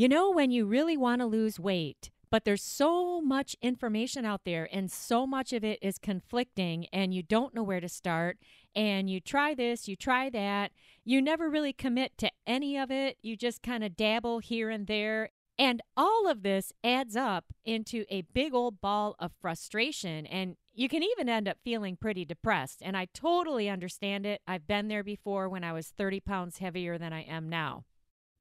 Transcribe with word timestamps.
You 0.00 0.08
know, 0.08 0.30
when 0.30 0.50
you 0.50 0.64
really 0.64 0.96
want 0.96 1.20
to 1.20 1.26
lose 1.26 1.60
weight, 1.60 2.08
but 2.30 2.46
there's 2.46 2.62
so 2.62 3.20
much 3.20 3.54
information 3.60 4.24
out 4.24 4.46
there 4.46 4.66
and 4.72 4.90
so 4.90 5.26
much 5.26 5.52
of 5.52 5.62
it 5.62 5.78
is 5.82 5.98
conflicting, 5.98 6.86
and 6.90 7.12
you 7.12 7.22
don't 7.22 7.54
know 7.54 7.62
where 7.62 7.82
to 7.82 7.88
start. 7.90 8.38
And 8.74 9.10
you 9.10 9.20
try 9.20 9.52
this, 9.52 9.88
you 9.88 9.96
try 9.96 10.30
that. 10.30 10.72
You 11.04 11.20
never 11.20 11.50
really 11.50 11.74
commit 11.74 12.16
to 12.16 12.30
any 12.46 12.78
of 12.78 12.90
it. 12.90 13.18
You 13.20 13.36
just 13.36 13.62
kind 13.62 13.84
of 13.84 13.94
dabble 13.94 14.38
here 14.38 14.70
and 14.70 14.86
there. 14.86 15.32
And 15.58 15.82
all 15.98 16.26
of 16.26 16.42
this 16.42 16.72
adds 16.82 17.14
up 17.14 17.52
into 17.66 18.06
a 18.08 18.22
big 18.22 18.54
old 18.54 18.80
ball 18.80 19.16
of 19.18 19.32
frustration. 19.38 20.24
And 20.24 20.56
you 20.72 20.88
can 20.88 21.02
even 21.02 21.28
end 21.28 21.46
up 21.46 21.58
feeling 21.62 21.98
pretty 21.98 22.24
depressed. 22.24 22.80
And 22.80 22.96
I 22.96 23.06
totally 23.12 23.68
understand 23.68 24.24
it. 24.24 24.40
I've 24.46 24.66
been 24.66 24.88
there 24.88 25.04
before 25.04 25.46
when 25.50 25.62
I 25.62 25.74
was 25.74 25.88
30 25.88 26.20
pounds 26.20 26.56
heavier 26.56 26.96
than 26.96 27.12
I 27.12 27.24
am 27.24 27.50
now. 27.50 27.84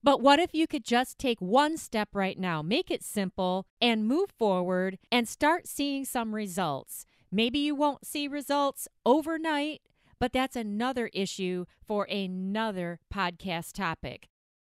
But 0.01 0.21
what 0.21 0.39
if 0.39 0.53
you 0.53 0.65
could 0.65 0.85
just 0.85 1.17
take 1.17 1.41
one 1.41 1.77
step 1.77 2.09
right 2.13 2.39
now, 2.39 2.61
make 2.61 2.89
it 2.89 3.03
simple, 3.03 3.65
and 3.81 4.07
move 4.07 4.29
forward 4.31 4.97
and 5.11 5.27
start 5.27 5.67
seeing 5.67 6.05
some 6.05 6.33
results? 6.33 7.05
Maybe 7.31 7.59
you 7.59 7.75
won't 7.75 8.07
see 8.07 8.27
results 8.27 8.87
overnight, 9.05 9.81
but 10.19 10.31
that's 10.31 10.55
another 10.55 11.09
issue 11.13 11.65
for 11.85 12.05
another 12.05 12.99
podcast 13.13 13.73
topic. 13.73 14.29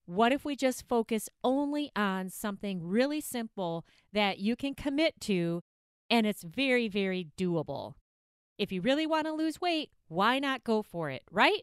What 0.07 0.33
if 0.33 0.45
we 0.45 0.57
just 0.57 0.87
focus 0.87 1.31
only 1.43 1.91
on 1.97 2.29
something 2.29 2.87
really 2.87 3.23
simple 3.23 3.87
that 4.13 4.39
you 4.39 4.57
can 4.57 4.75
commit 4.75 5.19
to 5.23 5.63
and 6.11 6.27
it's 6.27 6.43
very, 6.43 6.87
very 6.87 7.29
doable? 7.39 7.95
If 8.59 8.71
you 8.71 8.83
really 8.83 9.07
want 9.07 9.27
to 9.27 9.33
lose 9.33 9.61
weight, 9.61 9.91
why 10.09 10.39
not 10.39 10.65
go 10.65 10.83
for 10.83 11.09
it, 11.09 11.23
right? 11.31 11.63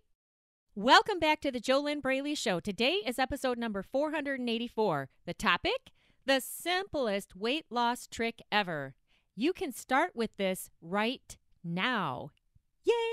Welcome 0.75 1.20
back 1.20 1.41
to 1.41 1.52
the 1.52 1.59
JoLynn 1.59 2.02
Braley 2.02 2.34
Show. 2.34 2.61
Today 2.61 3.02
is 3.05 3.20
episode 3.20 3.57
number 3.57 3.84
484. 3.84 5.09
The 5.25 5.34
topic? 5.34 5.91
The 6.25 6.39
simplest 6.39 7.35
weight 7.35 7.66
loss 7.70 8.07
trick 8.07 8.41
ever. 8.53 8.95
You 9.35 9.51
can 9.51 9.73
start 9.73 10.12
with 10.15 10.37
this 10.37 10.70
right 10.82 11.37
now. 11.62 12.32
Yay! 12.85 13.10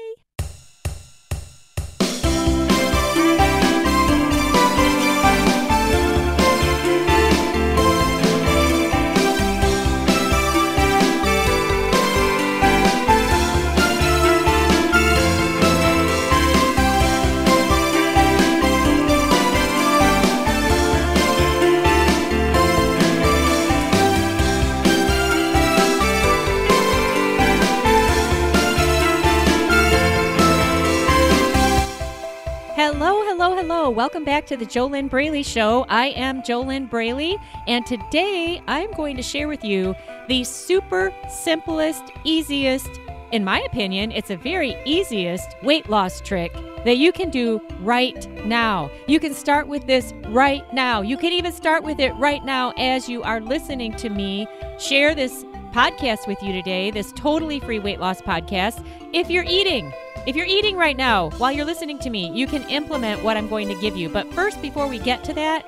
To 34.48 34.56
the 34.56 34.64
JoLynn 34.64 35.10
Braley 35.10 35.42
Show. 35.42 35.84
I 35.90 36.06
am 36.06 36.40
JoLynn 36.40 36.88
Braley, 36.88 37.36
and 37.66 37.84
today 37.84 38.62
I'm 38.66 38.90
going 38.92 39.14
to 39.16 39.22
share 39.22 39.46
with 39.46 39.62
you 39.62 39.94
the 40.26 40.42
super 40.42 41.12
simplest, 41.28 42.02
easiest, 42.24 42.88
in 43.30 43.44
my 43.44 43.60
opinion, 43.60 44.10
it's 44.10 44.30
a 44.30 44.36
very 44.38 44.74
easiest 44.86 45.54
weight 45.62 45.90
loss 45.90 46.22
trick 46.22 46.50
that 46.86 46.96
you 46.96 47.12
can 47.12 47.28
do 47.28 47.60
right 47.80 48.26
now. 48.46 48.90
You 49.06 49.20
can 49.20 49.34
start 49.34 49.68
with 49.68 49.86
this 49.86 50.14
right 50.28 50.64
now. 50.72 51.02
You 51.02 51.18
can 51.18 51.34
even 51.34 51.52
start 51.52 51.84
with 51.84 52.00
it 52.00 52.12
right 52.14 52.42
now 52.42 52.72
as 52.78 53.06
you 53.06 53.22
are 53.22 53.40
listening 53.40 53.92
to 53.96 54.08
me 54.08 54.46
share 54.78 55.14
this 55.14 55.44
podcast 55.68 56.26
with 56.26 56.42
you 56.42 56.52
today, 56.52 56.90
this 56.90 57.12
totally 57.12 57.60
free 57.60 57.78
weight 57.78 58.00
loss 58.00 58.20
podcast, 58.20 58.84
if 59.12 59.30
you're 59.30 59.44
eating. 59.46 59.92
If 60.26 60.36
you're 60.36 60.46
eating 60.46 60.76
right 60.76 60.96
now 60.96 61.30
while 61.38 61.52
you're 61.52 61.64
listening 61.64 61.98
to 62.00 62.10
me, 62.10 62.30
you 62.32 62.46
can 62.46 62.62
implement 62.68 63.22
what 63.22 63.36
I'm 63.36 63.48
going 63.48 63.68
to 63.68 63.80
give 63.80 63.96
you. 63.96 64.08
But 64.08 64.32
first, 64.34 64.60
before 64.60 64.88
we 64.88 64.98
get 64.98 65.24
to 65.24 65.32
that, 65.34 65.64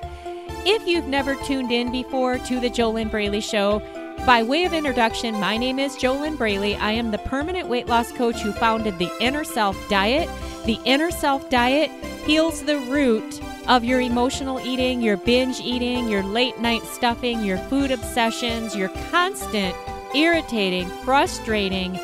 if 0.65 0.87
you've 0.87 1.07
never 1.07 1.35
tuned 1.35 1.71
in 1.71 1.91
before 1.91 2.37
to 2.37 2.59
the 2.59 2.69
JoLynn 2.69 3.09
Braley 3.09 3.41
Show, 3.41 3.81
by 4.25 4.43
way 4.43 4.65
of 4.65 4.73
introduction, 4.73 5.39
my 5.39 5.57
name 5.57 5.79
is 5.79 5.95
JoLynn 5.95 6.37
Braley. 6.37 6.75
I 6.75 6.91
am 6.91 7.09
the 7.09 7.17
permanent 7.19 7.67
weight 7.67 7.87
loss 7.87 8.11
coach 8.11 8.39
who 8.41 8.51
founded 8.51 8.99
the 8.99 9.11
Inner 9.19 9.43
Self 9.43 9.77
Diet. 9.89 10.29
The 10.65 10.79
Inner 10.85 11.09
Self 11.09 11.49
Diet 11.49 11.89
heals 12.25 12.63
the 12.63 12.77
root 12.77 13.41
of 13.67 13.83
your 13.83 14.01
emotional 14.01 14.59
eating, 14.59 15.01
your 15.01 15.17
binge 15.17 15.59
eating, 15.59 16.07
your 16.07 16.21
late 16.23 16.59
night 16.59 16.83
stuffing, 16.83 17.43
your 17.43 17.57
food 17.57 17.89
obsessions, 17.89 18.75
your 18.75 18.89
constant, 19.09 19.75
irritating, 20.15 20.89
frustrating, 21.03 21.99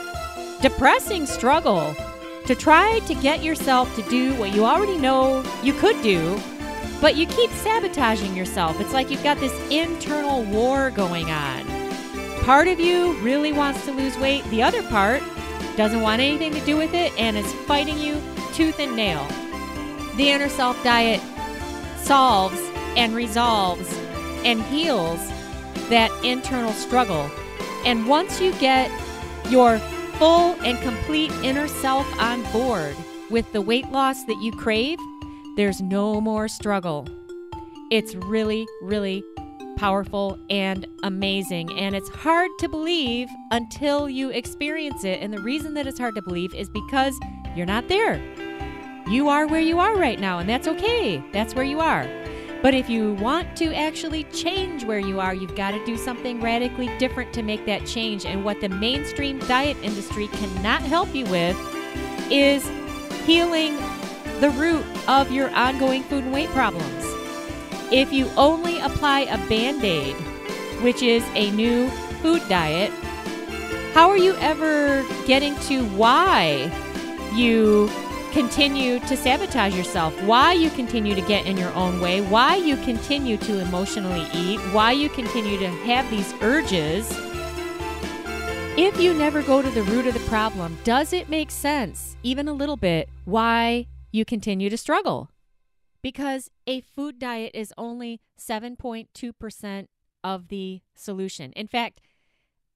depressing 0.62 1.26
struggle 1.26 1.96
to 2.46 2.56
try 2.56 3.00
to 3.00 3.14
get 3.16 3.44
yourself 3.44 3.94
to 3.96 4.02
do 4.04 4.34
what 4.36 4.54
you 4.54 4.66
already 4.66 4.98
know 4.98 5.44
you 5.64 5.74
could 5.74 6.02
do, 6.02 6.40
but 7.02 7.16
you 7.16 7.28
keep 7.28 7.52
sabotaging 7.52 8.36
yourself. 8.36 8.80
It's 8.80 8.94
like 8.94 9.12
you've 9.12 9.24
got 9.24 9.40
this 9.40 9.54
internal 9.70 10.44
war 10.44 10.90
going 10.92 11.30
on. 11.30 11.66
Part 12.44 12.68
of 12.68 12.80
you 12.80 13.14
really 13.20 13.52
wants 13.52 13.84
to 13.86 13.92
lose 13.92 14.18
weight, 14.18 14.44
the 14.46 14.64
other 14.64 14.82
part 14.84 15.22
doesn't 15.76 16.02
want 16.02 16.22
anything 16.22 16.54
to 16.54 16.66
do 16.66 16.78
with 16.78 16.94
it 16.94 17.12
and 17.20 17.38
is 17.38 17.54
fighting 17.66 18.00
you 18.00 18.22
tooth 18.54 18.80
and 18.80 18.96
nail. 18.96 19.28
The 20.16 20.30
inner 20.30 20.50
self 20.50 20.82
diet 20.84 21.22
solves 21.98 22.60
and 22.96 23.14
resolves 23.14 23.88
and 24.44 24.62
heals 24.64 25.20
that 25.90 26.10
internal 26.24 26.72
struggle. 26.72 27.30
And 27.88 28.06
once 28.06 28.42
you 28.42 28.52
get 28.56 28.92
your 29.50 29.80
full 30.20 30.58
and 30.66 30.78
complete 30.82 31.32
inner 31.42 31.70
self 31.70 32.06
on 32.20 32.44
board 32.52 32.94
with 33.30 33.50
the 33.54 33.62
weight 33.62 33.90
loss 33.94 34.26
that 34.26 34.42
you 34.42 34.52
crave, 34.52 35.00
there's 35.56 35.80
no 35.80 36.20
more 36.20 36.50
struggle. 36.50 37.08
It's 37.90 38.14
really, 38.14 38.68
really 38.82 39.24
powerful 39.78 40.38
and 40.50 40.86
amazing. 41.04 41.72
And 41.80 41.96
it's 41.96 42.10
hard 42.10 42.52
to 42.60 42.68
believe 42.68 43.30
until 43.52 44.10
you 44.10 44.32
experience 44.32 45.06
it. 45.06 45.22
And 45.22 45.34
the 45.34 45.40
reason 45.40 45.74
that 45.76 45.88
it's 45.88 45.98
hard 45.98 46.16
to 46.16 46.22
believe 46.22 46.54
is 46.54 46.68
because 46.68 47.18
you're 47.56 47.66
not 47.66 47.88
there. 47.88 48.22
You 49.08 49.30
are 49.30 49.48
where 49.48 49.62
you 49.62 49.80
are 49.80 49.96
right 49.96 50.20
now, 50.20 50.40
and 50.40 50.50
that's 50.50 50.68
okay. 50.68 51.24
That's 51.32 51.56
where 51.56 51.64
you 51.64 51.80
are. 51.80 52.04
But 52.62 52.74
if 52.74 52.90
you 52.90 53.14
want 53.14 53.56
to 53.58 53.74
actually 53.74 54.24
change 54.26 54.84
where 54.84 55.00
you 55.00 55.20
are, 55.20 55.34
you've 55.34 55.56
got 55.56 55.72
to 55.72 55.86
do 55.86 55.96
something 55.96 56.42
radically 56.42 56.90
different 56.98 57.32
to 57.34 57.44
make 57.44 57.66
that 57.66 57.86
change. 57.86 58.26
And 58.26 58.44
what 58.44 58.62
the 58.62 58.70
mainstream 58.70 59.40
diet 59.40 59.78
industry 59.84 60.28
cannot 60.28 60.82
help 60.82 61.14
you 61.14 61.26
with 61.26 61.56
is 62.32 62.68
healing 63.26 63.76
the 64.40 64.50
root 64.52 64.86
of 65.08 65.32
your 65.32 65.50
ongoing 65.52 66.04
food 66.04 66.24
and 66.24 66.34
weight 66.34 66.50
problems. 66.50 67.06
If 67.92 68.12
you 68.12 68.30
only 68.36 68.80
apply 68.80 69.22
a 69.22 69.38
band 69.48 69.84
aid, 69.84 70.16
which 70.82 71.02
is 71.02 71.24
a 71.36 71.52
new 71.52 71.90
food 72.22 72.42
diet, 72.50 72.92
how 73.94 74.10
are 74.10 74.18
you 74.18 74.36
ever 74.36 75.06
getting 75.26 75.56
to 75.62 75.86
why 75.90 76.72
you 77.34 77.90
continue 78.38 79.00
to 79.00 79.18
sabotage 79.18 79.76
yourself, 79.76 80.14
why 80.22 80.54
you 80.54 80.70
continue 80.70 81.16
to 81.16 81.22
get 81.22 81.48
in 81.48 81.58
your 81.58 81.74
own 81.74 82.00
way, 82.00 82.22
why 82.22 82.56
you 82.56 82.78
continue 82.84 83.36
to 83.36 83.58
emotionally 83.58 84.28
eat, 84.32 84.60
why 84.72 84.92
you 84.92 85.10
continue 85.10 85.58
to 85.58 85.68
have 85.68 86.08
these 86.12 86.32
urges. 86.44 87.10
If 88.78 89.02
you 89.02 89.16
never 89.16 89.42
go 89.42 89.64
to 89.64 89.70
the 89.72 89.82
root 89.82 90.06
of 90.06 90.14
the 90.14 90.20
problem, 90.30 90.78
does 90.84 91.14
it 91.14 91.30
make 91.30 91.50
sense, 91.50 92.16
even 92.22 92.48
a 92.48 92.54
little 92.54 92.78
bit, 92.78 93.10
why 93.26 93.88
you 94.12 94.24
continue 94.24 94.70
to 94.70 94.78
struggle? 94.78 95.32
Because 96.04 96.52
a 96.68 96.82
food 96.82 97.18
diet 97.18 97.54
is 97.56 97.74
only 97.76 98.22
7.2% 98.40 99.88
of 100.24 100.50
the 100.50 100.82
solution. 100.94 101.54
In 101.54 101.66
fact, 101.66 102.02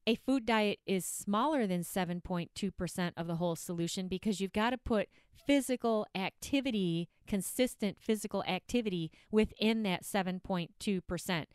a 0.07 0.15
food 0.15 0.47
diet 0.47 0.79
is 0.87 1.05
smaller 1.05 1.67
than 1.67 1.83
7.2% 1.83 3.11
of 3.15 3.27
the 3.27 3.35
whole 3.35 3.55
solution 3.55 4.07
because 4.07 4.41
you've 4.41 4.53
got 4.53 4.71
to 4.71 4.77
put 4.79 5.07
physical 5.45 6.05
activity, 6.15 7.09
consistent 7.27 7.97
physical 7.99 8.43
activity 8.43 9.11
within 9.31 9.83
that 9.83 10.03
7.2%. 10.03 11.45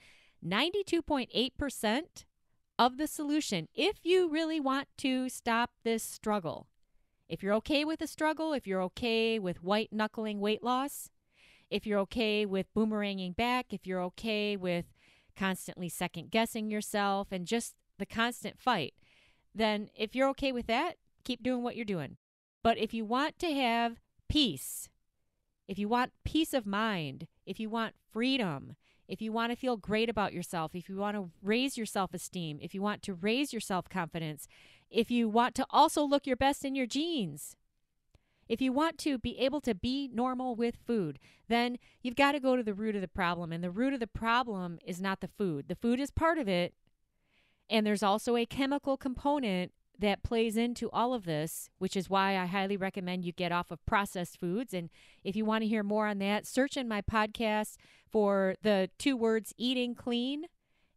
92.8% 0.44 2.02
of 2.78 2.98
the 2.98 3.06
solution, 3.06 3.68
if 3.74 3.96
you 4.02 4.28
really 4.28 4.60
want 4.60 4.88
to 4.98 5.28
stop 5.28 5.70
this 5.82 6.02
struggle, 6.02 6.66
if 7.28 7.42
you're 7.42 7.54
okay 7.54 7.84
with 7.84 7.98
the 7.98 8.06
struggle, 8.06 8.52
if 8.52 8.66
you're 8.66 8.82
okay 8.82 9.38
with 9.38 9.62
white 9.62 9.92
knuckling 9.92 10.40
weight 10.40 10.62
loss, 10.62 11.10
if 11.70 11.86
you're 11.86 11.98
okay 12.00 12.46
with 12.46 12.72
boomeranging 12.74 13.34
back, 13.34 13.72
if 13.72 13.86
you're 13.86 14.02
okay 14.02 14.56
with 14.56 14.86
constantly 15.36 15.88
second 15.88 16.30
guessing 16.30 16.70
yourself 16.70 17.28
and 17.32 17.46
just 17.46 17.74
the 17.98 18.06
constant 18.06 18.60
fight, 18.60 18.94
then 19.54 19.88
if 19.96 20.14
you're 20.14 20.28
okay 20.28 20.52
with 20.52 20.66
that, 20.66 20.96
keep 21.24 21.42
doing 21.42 21.62
what 21.62 21.76
you're 21.76 21.84
doing. 21.84 22.16
But 22.66 22.78
if 22.78 22.92
you 22.92 23.04
want 23.04 23.38
to 23.38 23.54
have 23.54 24.00
peace, 24.28 24.88
if 25.68 25.78
you 25.78 25.88
want 25.88 26.10
peace 26.24 26.52
of 26.52 26.66
mind, 26.66 27.28
if 27.46 27.60
you 27.60 27.70
want 27.70 27.94
freedom, 28.12 28.74
if 29.06 29.22
you 29.22 29.30
want 29.30 29.52
to 29.52 29.56
feel 29.56 29.76
great 29.76 30.10
about 30.10 30.32
yourself, 30.32 30.74
if 30.74 30.88
you 30.88 30.96
want 30.96 31.16
to 31.16 31.30
raise 31.40 31.76
your 31.76 31.86
self 31.86 32.12
esteem, 32.12 32.58
if 32.60 32.74
you 32.74 32.82
want 32.82 33.02
to 33.02 33.14
raise 33.14 33.52
your 33.52 33.60
self 33.60 33.88
confidence, 33.88 34.48
if 34.90 35.12
you 35.12 35.28
want 35.28 35.54
to 35.54 35.66
also 35.70 36.02
look 36.02 36.26
your 36.26 36.34
best 36.34 36.64
in 36.64 36.74
your 36.74 36.86
jeans, 36.86 37.54
if 38.48 38.60
you 38.60 38.72
want 38.72 38.98
to 38.98 39.16
be 39.16 39.38
able 39.38 39.60
to 39.60 39.72
be 39.72 40.10
normal 40.12 40.56
with 40.56 40.74
food, 40.84 41.20
then 41.46 41.78
you've 42.02 42.16
got 42.16 42.32
to 42.32 42.40
go 42.40 42.56
to 42.56 42.64
the 42.64 42.74
root 42.74 42.96
of 42.96 43.00
the 43.00 43.06
problem. 43.06 43.52
And 43.52 43.62
the 43.62 43.70
root 43.70 43.94
of 43.94 44.00
the 44.00 44.08
problem 44.08 44.80
is 44.84 45.00
not 45.00 45.20
the 45.20 45.30
food, 45.38 45.68
the 45.68 45.76
food 45.76 46.00
is 46.00 46.10
part 46.10 46.36
of 46.36 46.48
it. 46.48 46.74
And 47.70 47.86
there's 47.86 48.02
also 48.02 48.34
a 48.34 48.44
chemical 48.44 48.96
component 48.96 49.70
that 49.98 50.22
plays 50.22 50.56
into 50.56 50.90
all 50.90 51.14
of 51.14 51.24
this, 51.24 51.70
which 51.78 51.96
is 51.96 52.10
why 52.10 52.38
I 52.38 52.46
highly 52.46 52.76
recommend 52.76 53.24
you 53.24 53.32
get 53.32 53.52
off 53.52 53.70
of 53.70 53.84
processed 53.86 54.38
foods. 54.38 54.74
And 54.74 54.90
if 55.24 55.36
you 55.36 55.44
want 55.44 55.62
to 55.62 55.68
hear 55.68 55.82
more 55.82 56.06
on 56.06 56.18
that, 56.18 56.46
search 56.46 56.76
in 56.76 56.88
my 56.88 57.02
podcast 57.02 57.76
for 58.10 58.56
the 58.62 58.90
two 58.98 59.16
words 59.16 59.54
eating 59.56 59.94
clean, 59.94 60.46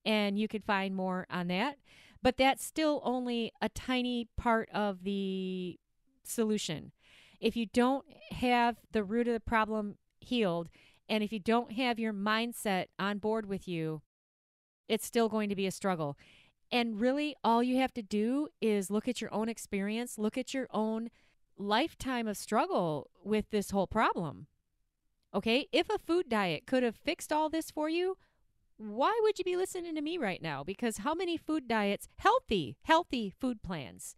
and 0.06 0.38
you 0.38 0.48
can 0.48 0.62
find 0.62 0.96
more 0.96 1.26
on 1.30 1.48
that. 1.48 1.78
But 2.22 2.38
that's 2.38 2.66
still 2.66 3.02
only 3.04 3.52
a 3.62 3.70
tiny 3.70 4.28
part 4.38 4.70
of 4.74 5.04
the 5.04 5.80
solution. 6.24 6.92
If 7.40 7.56
you 7.56 7.66
don't 7.66 8.06
have 8.32 8.78
the 8.92 9.04
root 9.04 9.28
of 9.28 9.34
the 9.34 9.40
problem 9.40 9.96
healed, 10.20 10.70
and 11.08 11.24
if 11.24 11.32
you 11.32 11.40
don't 11.40 11.72
have 11.74 12.00
your 12.00 12.14
mindset 12.14 12.88
on 13.00 13.18
board 13.18 13.46
with 13.46 13.68
you, 13.68 14.02
it's 14.88 15.06
still 15.06 15.30
going 15.30 15.50
to 15.50 15.56
be 15.56 15.68
a 15.68 15.72
struggle. 15.72 16.18
And 16.72 17.00
really, 17.00 17.36
all 17.44 17.64
you 17.64 17.78
have 17.78 17.94
to 17.96 18.04
do 18.04 18.50
is 18.62 18.92
look 18.92 19.08
at 19.08 19.22
your 19.22 19.34
own 19.34 19.50
experience, 19.50 20.18
look 20.18 20.38
at 20.38 20.54
your 20.54 20.68
own 20.72 21.10
lifetime 21.58 22.28
of 22.28 22.38
struggle 22.38 23.10
with 23.24 23.50
this 23.50 23.72
whole 23.72 23.88
problem. 23.88 24.48
Okay, 25.34 25.68
if 25.72 25.90
a 25.90 26.00
food 26.00 26.30
diet 26.30 26.66
could 26.66 26.84
have 26.84 26.96
fixed 26.96 27.32
all 27.32 27.50
this 27.50 27.70
for 27.70 27.90
you, 27.90 28.18
why 28.78 29.20
would 29.24 29.38
you 29.38 29.44
be 29.44 29.58
listening 29.58 29.94
to 29.96 30.02
me 30.02 30.18
right 30.18 30.42
now? 30.42 30.64
Because 30.64 31.00
how 31.00 31.14
many 31.14 31.38
food 31.38 31.68
diets, 31.68 32.08
healthy, 32.18 32.78
healthy 32.84 33.30
food 33.30 33.62
plans, 33.62 34.16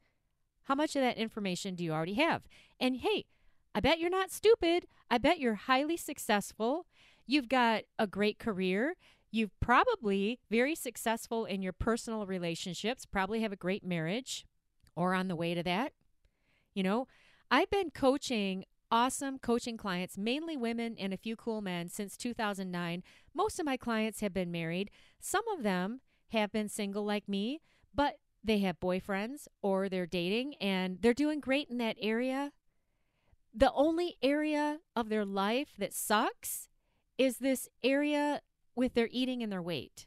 how 0.65 0.75
much 0.75 0.95
of 0.95 1.01
that 1.01 1.17
information 1.17 1.75
do 1.75 1.83
you 1.83 1.91
already 1.91 2.13
have? 2.13 2.43
And 2.79 2.97
hey, 2.97 3.25
I 3.73 3.79
bet 3.79 3.99
you're 3.99 4.09
not 4.09 4.31
stupid. 4.31 4.85
I 5.09 5.17
bet 5.17 5.39
you're 5.39 5.55
highly 5.55 5.97
successful. 5.97 6.85
You've 7.25 7.49
got 7.49 7.83
a 7.97 8.07
great 8.07 8.37
career. 8.37 8.95
You've 9.31 9.57
probably 9.61 10.39
very 10.49 10.75
successful 10.75 11.45
in 11.45 11.61
your 11.61 11.73
personal 11.73 12.25
relationships, 12.25 13.05
probably 13.05 13.41
have 13.41 13.53
a 13.53 13.57
great 13.57 13.83
marriage 13.83 14.45
or 14.95 15.13
on 15.13 15.29
the 15.29 15.35
way 15.35 15.53
to 15.53 15.63
that. 15.63 15.93
You 16.73 16.83
know, 16.83 17.07
I've 17.49 17.69
been 17.69 17.91
coaching 17.91 18.65
awesome 18.91 19.39
coaching 19.39 19.77
clients, 19.77 20.17
mainly 20.17 20.57
women 20.57 20.97
and 20.99 21.13
a 21.13 21.17
few 21.17 21.35
cool 21.35 21.61
men, 21.61 21.87
since 21.87 22.17
2009. 22.17 23.03
Most 23.33 23.59
of 23.59 23.65
my 23.65 23.77
clients 23.77 24.19
have 24.19 24.33
been 24.33 24.51
married. 24.51 24.91
Some 25.19 25.47
of 25.47 25.63
them 25.63 26.01
have 26.29 26.51
been 26.51 26.67
single 26.67 27.05
like 27.05 27.27
me, 27.27 27.61
but 27.95 28.17
they 28.43 28.59
have 28.59 28.79
boyfriends 28.79 29.47
or 29.61 29.87
they're 29.87 30.05
dating 30.05 30.55
and 30.55 30.97
they're 31.01 31.13
doing 31.13 31.39
great 31.39 31.69
in 31.69 31.77
that 31.77 31.97
area. 32.01 32.51
The 33.53 33.71
only 33.71 34.17
area 34.21 34.79
of 34.95 35.09
their 35.09 35.25
life 35.25 35.69
that 35.77 35.93
sucks 35.93 36.67
is 37.17 37.37
this 37.37 37.69
area 37.83 38.41
with 38.75 38.93
their 38.93 39.09
eating 39.11 39.41
and 39.43 39.51
their 39.51 39.61
weight. 39.61 40.05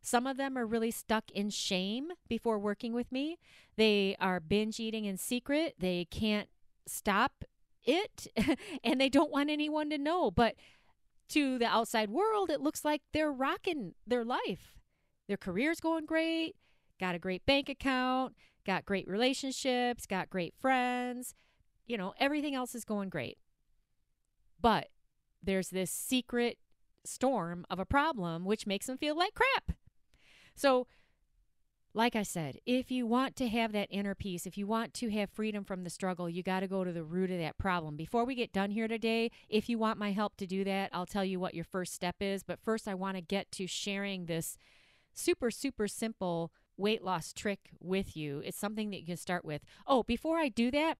Some 0.00 0.26
of 0.26 0.36
them 0.36 0.56
are 0.56 0.66
really 0.66 0.90
stuck 0.90 1.30
in 1.32 1.50
shame 1.50 2.08
before 2.28 2.58
working 2.58 2.94
with 2.94 3.10
me. 3.12 3.38
They 3.76 4.16
are 4.20 4.40
binge 4.40 4.80
eating 4.80 5.04
in 5.04 5.16
secret. 5.16 5.74
They 5.78 6.06
can't 6.10 6.48
stop 6.86 7.44
it 7.84 8.26
and 8.84 9.00
they 9.00 9.08
don't 9.08 9.30
want 9.30 9.50
anyone 9.50 9.90
to 9.90 9.98
know. 9.98 10.30
But 10.30 10.54
to 11.30 11.58
the 11.58 11.66
outside 11.66 12.10
world, 12.10 12.50
it 12.50 12.60
looks 12.60 12.84
like 12.84 13.02
they're 13.12 13.32
rocking 13.32 13.94
their 14.06 14.24
life. 14.24 14.78
Their 15.26 15.36
career's 15.36 15.80
going 15.80 16.06
great, 16.06 16.56
got 16.98 17.14
a 17.14 17.18
great 17.18 17.44
bank 17.44 17.68
account, 17.68 18.34
got 18.64 18.86
great 18.86 19.06
relationships, 19.06 20.06
got 20.06 20.30
great 20.30 20.54
friends. 20.58 21.34
You 21.86 21.98
know, 21.98 22.14
everything 22.18 22.54
else 22.54 22.74
is 22.74 22.84
going 22.84 23.10
great. 23.10 23.38
But 24.60 24.88
there's 25.42 25.68
this 25.68 25.90
secret 25.90 26.58
storm 27.08 27.64
of 27.70 27.78
a 27.78 27.84
problem, 27.84 28.44
which 28.44 28.66
makes 28.66 28.86
them 28.86 28.98
feel 28.98 29.16
like 29.16 29.34
crap. 29.34 29.76
So, 30.54 30.86
like 31.94 32.14
I 32.14 32.22
said, 32.22 32.58
if 32.66 32.90
you 32.90 33.06
want 33.06 33.34
to 33.36 33.48
have 33.48 33.72
that 33.72 33.88
inner 33.90 34.14
peace, 34.14 34.46
if 34.46 34.58
you 34.58 34.66
want 34.66 34.94
to 34.94 35.10
have 35.10 35.30
freedom 35.30 35.64
from 35.64 35.84
the 35.84 35.90
struggle, 35.90 36.28
you 36.28 36.42
got 36.42 36.60
to 36.60 36.68
go 36.68 36.84
to 36.84 36.92
the 36.92 37.02
root 37.02 37.30
of 37.30 37.38
that 37.38 37.58
problem. 37.58 37.96
Before 37.96 38.24
we 38.24 38.34
get 38.34 38.52
done 38.52 38.70
here 38.70 38.88
today, 38.88 39.30
if 39.48 39.68
you 39.68 39.78
want 39.78 39.98
my 39.98 40.12
help 40.12 40.36
to 40.36 40.46
do 40.46 40.64
that, 40.64 40.90
I'll 40.92 41.06
tell 41.06 41.24
you 41.24 41.40
what 41.40 41.54
your 41.54 41.64
first 41.64 41.94
step 41.94 42.16
is. 42.20 42.42
But 42.42 42.60
first, 42.60 42.86
I 42.86 42.94
want 42.94 43.16
to 43.16 43.22
get 43.22 43.50
to 43.52 43.66
sharing 43.66 44.26
this 44.26 44.58
super, 45.12 45.50
super 45.50 45.88
simple 45.88 46.52
weight 46.76 47.02
loss 47.02 47.32
trick 47.32 47.70
with 47.80 48.16
you. 48.16 48.40
It's 48.44 48.58
something 48.58 48.90
that 48.90 49.00
you 49.00 49.06
can 49.06 49.16
start 49.16 49.44
with. 49.44 49.62
Oh, 49.86 50.02
before 50.02 50.38
I 50.38 50.48
do 50.48 50.70
that, 50.70 50.98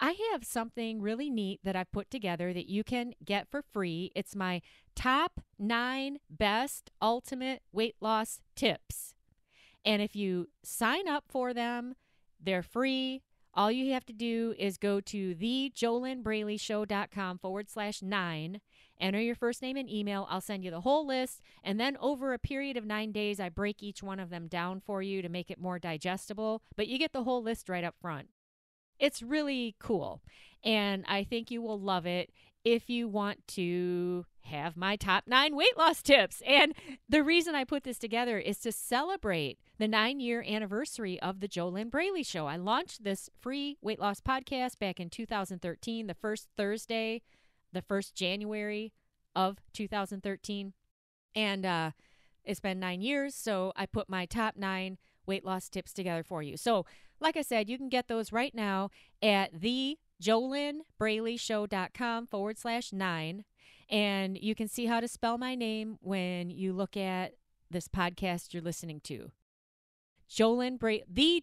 I 0.00 0.16
have 0.32 0.44
something 0.44 1.00
really 1.00 1.30
neat 1.30 1.60
that 1.64 1.76
I've 1.76 1.92
put 1.92 2.10
together 2.10 2.52
that 2.52 2.68
you 2.68 2.84
can 2.84 3.14
get 3.24 3.48
for 3.48 3.62
free. 3.62 4.10
It's 4.14 4.34
my 4.34 4.60
top 4.94 5.40
nine 5.58 6.18
best 6.28 6.90
ultimate 7.00 7.62
weight 7.72 7.96
loss 8.00 8.40
tips. 8.56 9.14
And 9.84 10.02
if 10.02 10.16
you 10.16 10.48
sign 10.62 11.08
up 11.08 11.24
for 11.28 11.54
them, 11.54 11.94
they're 12.40 12.62
free. 12.62 13.22
All 13.56 13.70
you 13.70 13.92
have 13.92 14.04
to 14.06 14.12
do 14.12 14.52
is 14.58 14.78
go 14.78 15.00
to 15.00 15.36
thejolynnbraleyshow.com 15.36 17.38
forward 17.38 17.70
slash 17.70 18.02
nine, 18.02 18.60
enter 18.98 19.20
your 19.20 19.36
first 19.36 19.62
name 19.62 19.76
and 19.76 19.88
email. 19.88 20.26
I'll 20.28 20.40
send 20.40 20.64
you 20.64 20.72
the 20.72 20.80
whole 20.80 21.06
list. 21.06 21.40
And 21.62 21.78
then 21.78 21.96
over 22.00 22.32
a 22.32 22.38
period 22.38 22.76
of 22.76 22.84
nine 22.84 23.12
days, 23.12 23.38
I 23.38 23.50
break 23.50 23.80
each 23.80 24.02
one 24.02 24.18
of 24.18 24.30
them 24.30 24.48
down 24.48 24.80
for 24.80 25.02
you 25.02 25.22
to 25.22 25.28
make 25.28 25.52
it 25.52 25.60
more 25.60 25.78
digestible. 25.78 26.62
But 26.76 26.88
you 26.88 26.98
get 26.98 27.12
the 27.12 27.22
whole 27.22 27.44
list 27.44 27.68
right 27.68 27.84
up 27.84 27.94
front. 28.00 28.30
It's 28.98 29.22
really 29.22 29.74
cool. 29.78 30.22
And 30.62 31.04
I 31.06 31.24
think 31.24 31.50
you 31.50 31.60
will 31.60 31.78
love 31.78 32.06
it 32.06 32.30
if 32.64 32.88
you 32.88 33.06
want 33.06 33.46
to 33.46 34.24
have 34.42 34.76
my 34.76 34.96
top 34.96 35.24
nine 35.26 35.54
weight 35.54 35.76
loss 35.76 36.02
tips. 36.02 36.42
And 36.46 36.74
the 37.08 37.22
reason 37.22 37.54
I 37.54 37.64
put 37.64 37.84
this 37.84 37.98
together 37.98 38.38
is 38.38 38.58
to 38.60 38.72
celebrate 38.72 39.58
the 39.78 39.88
nine 39.88 40.20
year 40.20 40.44
anniversary 40.46 41.20
of 41.20 41.40
the 41.40 41.48
JoLynn 41.48 41.90
Braley 41.90 42.22
Show. 42.22 42.46
I 42.46 42.56
launched 42.56 43.04
this 43.04 43.28
free 43.40 43.76
weight 43.82 44.00
loss 44.00 44.20
podcast 44.20 44.78
back 44.78 45.00
in 45.00 45.10
2013, 45.10 46.06
the 46.06 46.14
first 46.14 46.48
Thursday, 46.56 47.22
the 47.72 47.82
first 47.82 48.14
January 48.14 48.92
of 49.34 49.58
2013. 49.72 50.72
And 51.34 51.66
uh, 51.66 51.90
it's 52.44 52.60
been 52.60 52.78
nine 52.78 53.00
years. 53.00 53.34
So 53.34 53.72
I 53.76 53.86
put 53.86 54.08
my 54.08 54.26
top 54.26 54.56
nine 54.56 54.98
weight 55.26 55.44
loss 55.44 55.68
tips 55.68 55.92
together 55.92 56.22
for 56.22 56.42
you. 56.42 56.56
So, 56.56 56.86
like 57.24 57.36
I 57.36 57.42
said, 57.42 57.68
you 57.68 57.78
can 57.78 57.88
get 57.88 58.06
those 58.06 58.30
right 58.30 58.54
now 58.54 58.90
at 59.20 59.60
the 59.60 59.98
jolynnbraleyshow.com 60.22 62.26
forward 62.26 62.58
slash 62.58 62.92
nine. 62.92 63.44
And 63.90 64.38
you 64.38 64.54
can 64.54 64.68
see 64.68 64.86
how 64.86 65.00
to 65.00 65.08
spell 65.08 65.38
my 65.38 65.56
name 65.56 65.98
when 66.00 66.50
you 66.50 66.72
look 66.72 66.96
at 66.96 67.34
this 67.70 67.88
podcast 67.88 68.54
you're 68.54 68.62
listening 68.62 69.00
to. 69.04 69.30
Jolynn 70.30 70.78
Bra- 70.78 70.98
the 71.08 71.42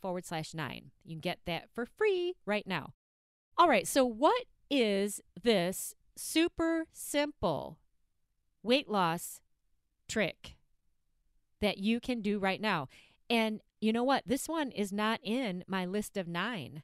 forward 0.00 0.24
slash 0.24 0.54
nine. 0.54 0.90
You 1.04 1.14
can 1.14 1.20
get 1.20 1.40
that 1.46 1.68
for 1.72 1.86
free 1.86 2.34
right 2.46 2.66
now. 2.66 2.94
All 3.58 3.68
right, 3.68 3.86
so 3.86 4.04
what 4.04 4.44
is 4.70 5.20
this 5.40 5.94
super 6.16 6.86
simple 6.92 7.78
weight 8.62 8.88
loss 8.88 9.40
trick 10.08 10.56
that 11.60 11.78
you 11.78 12.00
can 12.00 12.20
do 12.20 12.38
right 12.38 12.60
now? 12.60 12.88
And 13.28 13.60
you 13.80 13.92
know 13.92 14.04
what? 14.04 14.24
This 14.26 14.48
one 14.48 14.70
is 14.70 14.92
not 14.92 15.20
in 15.22 15.64
my 15.66 15.86
list 15.86 16.16
of 16.16 16.28
nine 16.28 16.82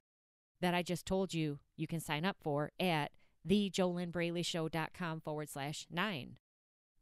that 0.61 0.75
I 0.75 0.83
just 0.83 1.07
told 1.07 1.35
you 1.35 1.59
you 1.77 1.87
can 1.87 2.01
sign 2.01 2.25
up 2.25 2.37
for 2.41 2.73
at 2.81 3.13
thejolynnbraleyshow.com 3.47 5.21
forward 5.21 5.49
slash 5.49 5.87
nine. 5.91 6.37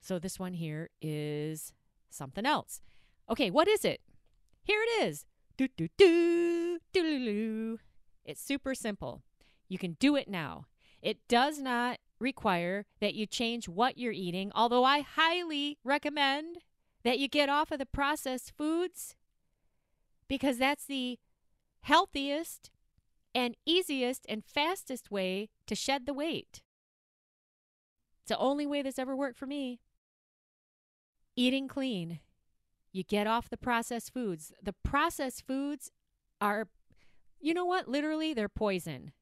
So 0.00 0.18
this 0.18 0.38
one 0.38 0.54
here 0.54 0.90
is 1.00 1.72
something 2.10 2.44
else. 2.44 2.82
Okay, 3.30 3.50
what 3.50 3.68
is 3.68 3.84
it? 3.84 4.00
Here 4.62 4.80
it 4.82 5.04
is. 5.04 5.24
Do, 5.56 5.68
do, 5.76 5.88
do, 5.96 6.78
do, 6.92 7.02
do. 7.02 7.78
It's 8.24 8.42
super 8.42 8.74
simple. 8.74 9.22
You 9.68 9.78
can 9.78 9.96
do 10.00 10.16
it 10.16 10.28
now. 10.28 10.66
It 11.00 11.18
does 11.28 11.58
not 11.58 11.98
require 12.18 12.86
that 13.00 13.14
you 13.14 13.26
change 13.26 13.68
what 13.68 13.98
you're 13.98 14.12
eating, 14.12 14.50
although 14.54 14.84
I 14.84 15.00
highly 15.00 15.78
recommend 15.84 16.58
that 17.04 17.18
you 17.18 17.28
get 17.28 17.48
off 17.48 17.70
of 17.70 17.78
the 17.78 17.86
processed 17.86 18.52
foods 18.56 19.14
because 20.28 20.58
that's 20.58 20.86
the 20.86 21.18
healthiest 21.82 22.70
and 23.34 23.56
easiest 23.66 24.24
and 24.28 24.44
fastest 24.44 25.10
way 25.10 25.48
to 25.66 25.74
shed 25.74 26.06
the 26.06 26.14
weight. 26.14 26.62
It's 28.22 28.30
the 28.30 28.38
only 28.38 28.66
way 28.66 28.82
that's 28.82 28.98
ever 28.98 29.16
worked 29.16 29.36
for 29.36 29.46
me. 29.46 29.80
Eating 31.36 31.68
clean. 31.68 32.20
You 32.92 33.02
get 33.02 33.26
off 33.26 33.50
the 33.50 33.56
processed 33.56 34.12
foods. 34.12 34.52
The 34.62 34.74
processed 34.84 35.46
foods 35.46 35.90
are, 36.40 36.68
you 37.40 37.52
know 37.52 37.64
what? 37.64 37.88
Literally, 37.88 38.32
they're 38.32 38.48
poison. 38.48 39.12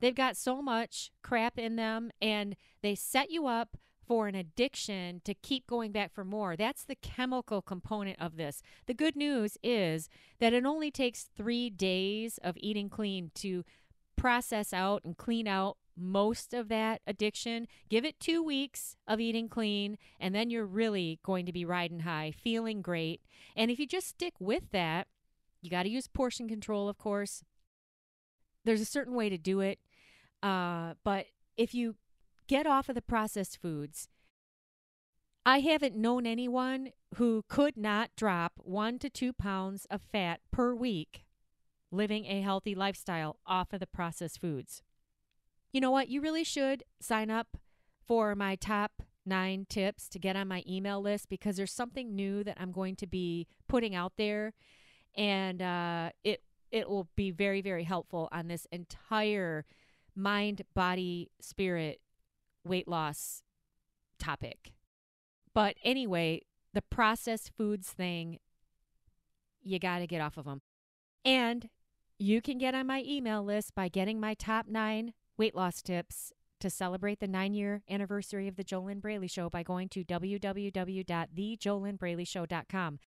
They've 0.00 0.14
got 0.14 0.36
so 0.36 0.62
much 0.62 1.10
crap 1.22 1.58
in 1.58 1.76
them 1.76 2.10
and 2.22 2.54
they 2.82 2.94
set 2.94 3.30
you 3.30 3.46
up 3.46 3.76
for 4.06 4.28
an 4.28 4.34
addiction 4.34 5.20
to 5.24 5.34
keep 5.34 5.66
going 5.66 5.92
back 5.92 6.12
for 6.12 6.24
more. 6.24 6.56
That's 6.56 6.84
the 6.84 6.94
chemical 6.94 7.60
component 7.60 8.20
of 8.20 8.36
this. 8.36 8.62
The 8.86 8.94
good 8.94 9.16
news 9.16 9.58
is 9.62 10.08
that 10.38 10.52
it 10.52 10.64
only 10.64 10.90
takes 10.90 11.28
three 11.36 11.70
days 11.70 12.38
of 12.38 12.56
eating 12.58 12.88
clean 12.88 13.30
to 13.36 13.64
process 14.16 14.72
out 14.72 15.04
and 15.04 15.16
clean 15.16 15.48
out 15.48 15.76
most 15.96 16.54
of 16.54 16.68
that 16.68 17.00
addiction. 17.06 17.66
Give 17.88 18.04
it 18.04 18.20
two 18.20 18.42
weeks 18.42 18.96
of 19.08 19.18
eating 19.18 19.48
clean, 19.48 19.98
and 20.20 20.34
then 20.34 20.50
you're 20.50 20.66
really 20.66 21.18
going 21.22 21.46
to 21.46 21.52
be 21.52 21.64
riding 21.64 22.00
high, 22.00 22.32
feeling 22.36 22.82
great. 22.82 23.22
And 23.56 23.70
if 23.70 23.78
you 23.78 23.86
just 23.86 24.08
stick 24.08 24.34
with 24.38 24.70
that, 24.72 25.08
you 25.62 25.70
got 25.70 25.84
to 25.84 25.88
use 25.88 26.06
portion 26.06 26.48
control, 26.48 26.88
of 26.88 26.98
course. 26.98 27.42
There's 28.64 28.80
a 28.80 28.86
certain 28.86 29.14
way 29.14 29.28
to 29.28 29.38
do 29.38 29.60
it. 29.60 29.78
Uh, 30.42 30.94
but 31.02 31.26
if 31.56 31.74
you 31.74 31.96
get 32.46 32.66
off 32.66 32.88
of 32.88 32.94
the 32.94 33.02
processed 33.02 33.60
foods, 33.60 34.08
I 35.44 35.60
haven't 35.60 35.96
known 35.96 36.26
anyone 36.26 36.90
who 37.14 37.44
could 37.48 37.76
not 37.76 38.10
drop 38.16 38.54
one 38.56 38.98
to 38.98 39.08
two 39.08 39.32
pounds 39.32 39.86
of 39.90 40.02
fat 40.02 40.40
per 40.50 40.74
week 40.74 41.24
living 41.92 42.26
a 42.26 42.42
healthy 42.42 42.74
lifestyle 42.74 43.38
off 43.46 43.72
of 43.72 43.80
the 43.80 43.86
processed 43.86 44.40
foods. 44.40 44.82
You 45.72 45.80
know 45.80 45.90
what? 45.90 46.08
You 46.08 46.20
really 46.20 46.44
should 46.44 46.82
sign 47.00 47.30
up 47.30 47.56
for 48.04 48.34
my 48.34 48.56
top 48.56 49.02
nine 49.24 49.66
tips 49.68 50.08
to 50.08 50.18
get 50.18 50.36
on 50.36 50.48
my 50.48 50.62
email 50.68 51.00
list 51.00 51.28
because 51.28 51.56
there's 51.56 51.72
something 51.72 52.14
new 52.14 52.44
that 52.44 52.56
I'm 52.60 52.72
going 52.72 52.96
to 52.96 53.06
be 53.06 53.46
putting 53.68 53.94
out 53.94 54.14
there, 54.16 54.52
and 55.16 55.60
uh, 55.60 56.10
it 56.24 56.42
it 56.70 56.88
will 56.88 57.08
be 57.16 57.30
very 57.30 57.60
very 57.60 57.84
helpful 57.84 58.28
on 58.32 58.48
this 58.48 58.66
entire 58.72 59.64
mind, 60.14 60.62
body, 60.74 61.30
spirit 61.40 62.00
weight 62.66 62.88
loss 62.88 63.42
topic. 64.18 64.72
But 65.54 65.76
anyway, 65.82 66.42
the 66.74 66.82
processed 66.82 67.52
foods 67.56 67.88
thing, 67.88 68.38
you 69.62 69.78
got 69.78 70.00
to 70.00 70.06
get 70.06 70.20
off 70.20 70.36
of 70.36 70.44
them. 70.44 70.60
And 71.24 71.70
you 72.18 72.40
can 72.40 72.56
get 72.58 72.74
on 72.74 72.86
my 72.86 73.02
email 73.06 73.42
list 73.42 73.74
by 73.74 73.88
getting 73.88 74.20
my 74.20 74.34
top 74.34 74.66
nine 74.68 75.12
weight 75.36 75.54
loss 75.54 75.82
tips 75.82 76.32
to 76.60 76.70
celebrate 76.70 77.20
the 77.20 77.26
nine 77.26 77.52
year 77.54 77.82
anniversary 77.90 78.48
of 78.48 78.56
the 78.56 78.64
Jolynn 78.64 79.00
Braley 79.00 79.28
Show 79.28 79.50
by 79.50 79.62
going 79.62 79.88
to 79.90 80.02
www.thejolynnbraleyshow.com. 80.04 82.98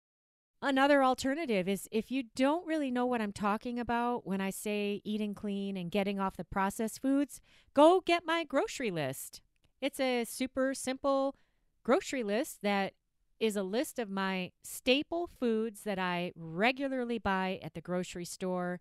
Another 0.60 1.04
alternative 1.04 1.68
is 1.68 1.88
if 1.92 2.10
you 2.10 2.24
don't 2.34 2.66
really 2.66 2.90
know 2.90 3.06
what 3.06 3.20
I'm 3.20 3.32
talking 3.32 3.78
about 3.78 4.26
when 4.26 4.40
I 4.40 4.50
say 4.50 5.00
eating 5.04 5.32
clean 5.32 5.76
and 5.76 5.90
getting 5.90 6.18
off 6.18 6.36
the 6.36 6.44
processed 6.44 7.00
foods, 7.00 7.40
go 7.74 8.02
get 8.04 8.26
my 8.26 8.42
grocery 8.42 8.90
list. 8.90 9.40
It's 9.80 10.00
a 10.00 10.24
super 10.24 10.74
simple 10.74 11.36
grocery 11.84 12.22
list 12.22 12.58
that 12.62 12.94
is 13.38 13.56
a 13.56 13.62
list 13.62 13.98
of 13.98 14.10
my 14.10 14.50
staple 14.62 15.28
foods 15.38 15.82
that 15.84 15.98
I 15.98 16.32
regularly 16.34 17.18
buy 17.18 17.60
at 17.62 17.74
the 17.74 17.80
grocery 17.80 18.24
store. 18.24 18.80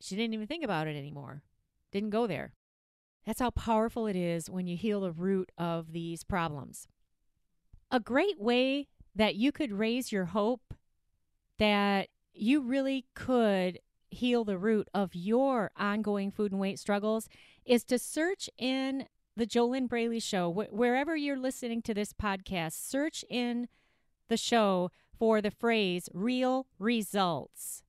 she 0.00 0.16
didn't 0.16 0.34
even 0.34 0.46
think 0.46 0.64
about 0.64 0.88
it 0.88 0.96
anymore. 0.96 1.42
Didn't 1.92 2.10
go 2.10 2.26
there. 2.26 2.54
That's 3.26 3.40
how 3.40 3.50
powerful 3.50 4.06
it 4.06 4.16
is 4.16 4.50
when 4.50 4.66
you 4.66 4.76
heal 4.76 5.00
the 5.00 5.12
root 5.12 5.52
of 5.56 5.92
these 5.92 6.24
problems. 6.24 6.88
A 7.90 8.00
great 8.00 8.40
way 8.40 8.88
that 9.14 9.36
you 9.36 9.52
could 9.52 9.72
raise 9.72 10.10
your 10.10 10.26
hope 10.26 10.74
that 11.58 12.08
you 12.34 12.62
really 12.62 13.06
could 13.14 13.78
heal 14.10 14.44
the 14.44 14.58
root 14.58 14.88
of 14.92 15.14
your 15.14 15.70
ongoing 15.76 16.30
food 16.30 16.52
and 16.52 16.60
weight 16.60 16.78
struggles 16.78 17.28
is 17.64 17.84
to 17.84 17.98
search 17.98 18.50
in 18.58 19.06
the 19.36 19.46
Jolynn 19.46 19.88
Braley 19.88 20.20
Show, 20.20 20.52
wh- 20.52 20.72
wherever 20.72 21.16
you're 21.16 21.38
listening 21.38 21.82
to 21.82 21.94
this 21.94 22.12
podcast, 22.12 22.72
search 22.72 23.24
in 23.30 23.68
the 24.28 24.36
show 24.36 24.90
for 25.18 25.40
the 25.40 25.50
phrase 25.50 26.08
real 26.12 26.66
results. 26.78 27.82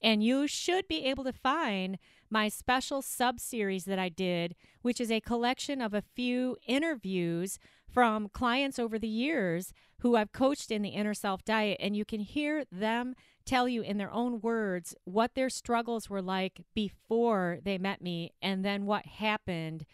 And 0.00 0.22
you 0.22 0.46
should 0.46 0.88
be 0.88 1.04
able 1.04 1.24
to 1.24 1.32
find 1.32 1.98
my 2.30 2.48
special 2.48 3.02
sub 3.02 3.40
series 3.40 3.84
that 3.84 3.98
I 3.98 4.08
did, 4.08 4.54
which 4.82 5.00
is 5.00 5.10
a 5.10 5.20
collection 5.20 5.80
of 5.80 5.94
a 5.94 6.02
few 6.14 6.56
interviews 6.66 7.58
from 7.88 8.28
clients 8.28 8.78
over 8.78 8.98
the 8.98 9.08
years 9.08 9.72
who 10.00 10.16
I've 10.16 10.32
coached 10.32 10.70
in 10.70 10.82
the 10.82 10.90
inner 10.90 11.14
self 11.14 11.44
diet. 11.44 11.78
And 11.80 11.96
you 11.96 12.04
can 12.04 12.20
hear 12.20 12.64
them 12.70 13.14
tell 13.44 13.68
you 13.68 13.82
in 13.82 13.96
their 13.96 14.12
own 14.12 14.40
words 14.40 14.94
what 15.04 15.34
their 15.34 15.48
struggles 15.48 16.10
were 16.10 16.22
like 16.22 16.60
before 16.74 17.58
they 17.64 17.78
met 17.78 18.02
me 18.02 18.32
and 18.42 18.64
then 18.64 18.86
what 18.86 19.06
happened 19.06 19.86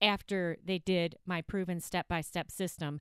after 0.00 0.56
they 0.64 0.78
did 0.78 1.16
my 1.26 1.42
proven 1.42 1.80
step 1.80 2.06
by 2.08 2.20
step 2.20 2.50
system. 2.50 3.00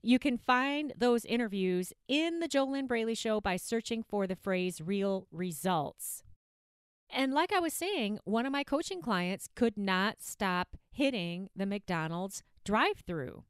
You 0.00 0.18
can 0.18 0.38
find 0.38 0.92
those 0.96 1.24
interviews 1.24 1.92
in 2.06 2.38
the 2.38 2.48
Jolynn 2.48 2.86
Braley 2.86 3.16
Show 3.16 3.40
by 3.40 3.56
searching 3.56 4.02
for 4.02 4.26
the 4.26 4.36
phrase 4.36 4.80
real 4.80 5.26
results. 5.32 6.22
And 7.10 7.32
like 7.32 7.52
I 7.52 7.60
was 7.60 7.72
saying, 7.72 8.18
one 8.24 8.46
of 8.46 8.52
my 8.52 8.64
coaching 8.64 9.00
clients 9.00 9.48
could 9.54 9.76
not 9.76 10.16
stop 10.20 10.76
hitting 10.90 11.48
the 11.56 11.66
McDonald's 11.66 12.42
drive 12.64 12.98
through. 13.06 13.44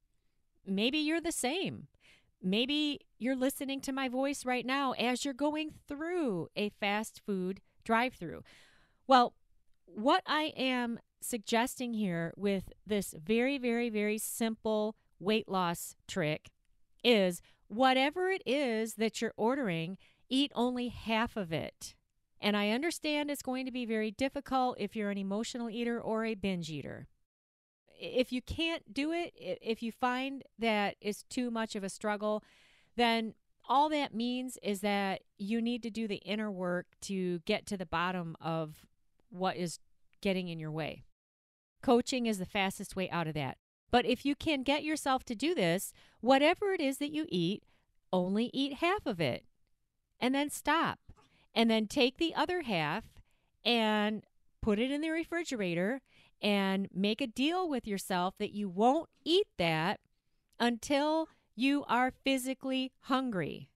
Maybe 0.65 0.99
you're 0.99 1.21
the 1.21 1.33
same. 1.33 1.89
Maybe 2.41 3.01
you're 3.19 3.35
listening 3.35 3.81
to 3.83 3.93
my 3.93 4.09
voice 4.09 4.45
right 4.45 4.65
now 4.65 4.93
as 4.93 5.25
you're 5.25 5.35
going 5.35 5.73
through 5.89 6.49
a 6.55 6.69
fast 6.69 7.21
food 7.27 7.61
drive 7.85 8.15
through. 8.15 8.43
Well, 9.09 9.35
what 9.87 10.23
I 10.27 10.53
am 10.57 11.01
suggesting 11.21 11.95
here 11.95 12.33
with 12.37 12.73
this 12.87 13.15
very, 13.21 13.59
very, 13.59 13.89
very 13.89 14.19
simple 14.19 14.95
weight 15.19 15.49
loss 15.49 15.97
trick 16.07 16.51
is 17.03 17.43
whatever 17.67 18.29
it 18.29 18.43
is 18.47 18.95
that 18.95 19.21
you're 19.21 19.35
ordering, 19.37 19.99
eat 20.29 20.53
only 20.55 20.89
half 20.89 21.37
of 21.37 21.53
it. 21.53 21.95
And 22.41 22.57
I 22.57 22.71
understand 22.71 23.31
it's 23.31 23.43
going 23.43 23.67
to 23.67 23.73
be 23.73 23.85
very 23.85 24.11
difficult 24.11 24.77
if 24.79 24.95
you're 24.95 25.11
an 25.11 25.19
emotional 25.19 25.69
eater 25.69 26.01
or 26.01 26.25
a 26.25 26.35
binge 26.35 26.71
eater. 26.71 27.09
If 28.01 28.33
you 28.33 28.41
can't 28.41 28.95
do 28.95 29.13
it, 29.13 29.33
if 29.37 29.83
you 29.83 29.91
find 29.91 30.45
that 30.59 30.97
it's 31.01 31.25
too 31.25 31.51
much 31.51 31.75
of 31.75 31.83
a 31.83 31.89
struggle, 31.89 32.45
then 32.97 33.35
all 33.69 33.89
that 33.89 34.15
means 34.15 34.57
is 34.63 34.81
that 34.81 35.23
you 35.37 35.61
need 35.61 35.83
to 35.83 35.91
do 35.91 36.07
the 36.07 36.17
inner 36.17 36.51
work 36.51 36.87
to 37.03 37.41
get 37.41 37.67
to 37.67 37.77
the 37.77 37.87
bottom 37.87 38.37
of 38.41 38.87
what 39.31 39.57
is 39.57 39.79
getting 40.21 40.49
in 40.49 40.59
your 40.59 40.71
way. 40.71 41.03
Coaching 41.83 42.27
is 42.27 42.39
the 42.39 42.47
fastest 42.47 42.97
way 42.97 43.11
out 43.11 43.27
of 43.27 43.35
that. 43.35 43.59
But 43.91 44.05
if 44.07 44.25
you 44.25 44.35
can 44.35 44.63
get 44.63 44.85
yourself 44.85 45.25
to 45.25 45.35
do 45.35 45.55
this, 45.55 45.93
whatever 46.21 46.73
it 46.73 46.81
is 46.81 46.99
that 46.99 47.13
you 47.13 47.27
eat, 47.29 47.63
only 48.13 48.51
eat 48.53 48.75
half 48.75 49.07
of 49.07 49.21
it 49.21 49.45
and 50.21 50.35
then 50.35 50.51
stop. 50.51 50.99
And 51.55 51.71
then 51.71 51.87
take 51.87 52.19
the 52.19 52.35
other 52.35 52.63
half 52.63 53.05
and 53.65 54.23
put 54.63 54.79
it 54.79 54.91
in 54.91 55.01
the 55.01 55.11
refrigerator 55.11 56.01
and 56.41 56.89
make 56.95 57.21
a 57.21 57.27
deal 57.27 57.69
with 57.69 57.87
yourself 57.87 58.35
that 58.39 58.53
you 58.53 58.69
won't 58.69 59.09
eat 59.25 59.47
that 59.59 60.01
until 60.61 61.29
you 61.57 61.85
are 61.89 62.13
physically 62.25 62.93
hungry. 63.03 63.71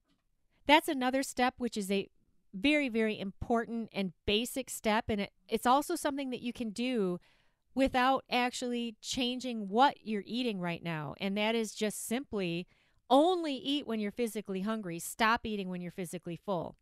that's 0.67 0.88
another 0.88 1.23
step, 1.23 1.55
which 1.59 1.76
is 1.76 1.91
a 1.91 2.09
very, 2.55 2.88
very 2.88 3.19
important 3.19 3.88
and 3.93 4.12
basic 4.26 4.71
step. 4.71 5.07
And 5.09 5.23
it, 5.23 5.33
it's 5.49 5.67
also 5.67 5.97
something 5.97 6.31
that 6.31 6.43
you 6.43 6.52
can 6.52 6.71
do 6.71 7.19
without 7.75 8.25
actually 8.31 8.95
changing 9.00 9.69
what 9.69 9.97
you're 10.05 10.23
eating 10.26 10.61
right 10.61 10.83
now. 10.83 11.14
And 11.21 11.37
that 11.37 11.55
is 11.55 11.75
just 11.75 12.07
simply 12.07 12.67
only 13.09 13.55
eat 13.55 13.87
when 13.87 14.00
you're 14.00 14.11
physically 14.12 14.61
hungry, 14.61 14.99
stop 14.99 15.45
eating 15.45 15.69
when 15.69 15.81
you're 15.81 15.91
physically 15.91 16.37
full. 16.37 16.76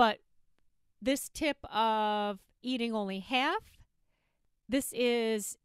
But 0.00 0.20
this 1.02 1.28
tip 1.28 1.58
of 1.70 2.38
eating 2.62 2.94
only 2.94 3.18
half, 3.18 3.82
this 4.66 4.94
is 4.94 5.58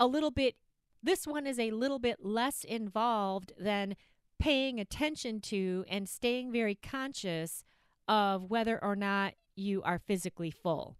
a 0.00 0.06
little 0.08 0.32
bit, 0.32 0.56
this 1.00 1.28
one 1.28 1.46
is 1.46 1.60
a 1.60 1.70
little 1.70 2.00
bit 2.00 2.24
less 2.24 2.64
involved 2.64 3.52
than 3.56 3.94
paying 4.40 4.80
attention 4.80 5.40
to 5.42 5.84
and 5.88 6.08
staying 6.08 6.50
very 6.50 6.74
conscious 6.74 7.62
of 8.08 8.50
whether 8.50 8.82
or 8.82 8.96
not 8.96 9.34
you 9.54 9.80
are 9.84 10.00
physically 10.00 10.50
full. 10.50 10.96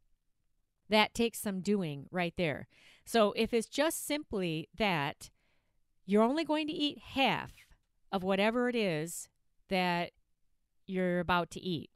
That 0.89 1.15
takes 1.15 1.41
some 1.41 1.63
doing 1.63 2.07
right 2.13 2.35
there. 2.37 2.69
So 3.05 3.33
if 3.35 3.53
it's 3.53 3.67
just 3.67 4.07
simply 4.07 4.69
that 4.79 5.31
you're 6.07 6.23
only 6.23 6.45
going 6.45 6.69
to 6.69 6.73
eat 6.73 7.01
half 7.15 7.51
of 8.13 8.23
whatever 8.23 8.69
it 8.69 8.77
is 8.77 9.29
that 9.69 10.13
you're 10.87 11.19
about 11.19 11.51
to 11.51 11.61
eat. 11.61 11.91